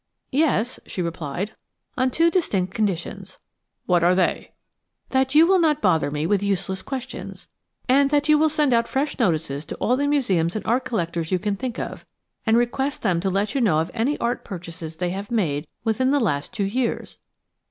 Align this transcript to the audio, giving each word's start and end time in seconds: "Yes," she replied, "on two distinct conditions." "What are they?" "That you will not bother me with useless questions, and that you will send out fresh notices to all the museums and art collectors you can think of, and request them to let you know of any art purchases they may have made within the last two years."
"Yes," 0.31 0.79
she 0.87 1.03
replied, 1.03 1.55
"on 1.95 2.09
two 2.09 2.31
distinct 2.31 2.73
conditions." 2.73 3.37
"What 3.85 4.03
are 4.03 4.15
they?" 4.15 4.53
"That 5.09 5.35
you 5.35 5.45
will 5.45 5.59
not 5.59 5.79
bother 5.79 6.09
me 6.09 6.25
with 6.25 6.41
useless 6.41 6.81
questions, 6.81 7.49
and 7.87 8.09
that 8.09 8.27
you 8.27 8.39
will 8.39 8.49
send 8.49 8.73
out 8.73 8.87
fresh 8.87 9.19
notices 9.19 9.63
to 9.67 9.75
all 9.75 9.95
the 9.95 10.07
museums 10.07 10.55
and 10.55 10.65
art 10.65 10.85
collectors 10.85 11.31
you 11.31 11.37
can 11.37 11.55
think 11.55 11.77
of, 11.77 12.07
and 12.47 12.57
request 12.57 13.03
them 13.03 13.19
to 13.19 13.29
let 13.29 13.53
you 13.53 13.61
know 13.61 13.77
of 13.77 13.91
any 13.93 14.17
art 14.17 14.43
purchases 14.43 14.95
they 14.97 15.09
may 15.09 15.13
have 15.13 15.29
made 15.29 15.67
within 15.83 16.09
the 16.09 16.19
last 16.19 16.51
two 16.51 16.65
years." 16.65 17.19